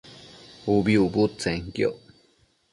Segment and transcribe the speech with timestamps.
[0.75, 1.99] ubi ucbudtsenquioc